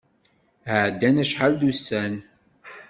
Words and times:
Ɛeddan 0.81 1.21
acḥal 1.23 1.53
d 1.59 1.61
ussan. 1.69 2.13